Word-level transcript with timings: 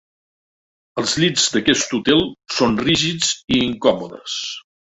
Els 1.01 1.13
llits 1.23 1.43
d'aquest 1.57 1.93
hotel 1.99 2.25
són 2.57 2.75
rígids 2.89 3.31
i 3.59 3.63
incòmodes. 3.69 4.43